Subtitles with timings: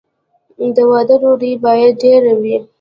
[0.75, 2.57] د واده ډوډۍ باید ډیره وي.